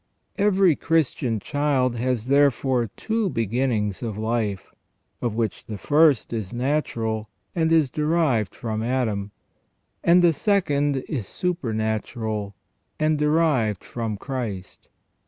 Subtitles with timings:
[0.39, 4.71] Every Christian child has therefore two beginnings of life,
[5.21, 9.29] of which the first is natural, and is derived from Adam,
[10.03, 12.55] and the second is supernatural,
[12.99, 14.87] and derived from Christ.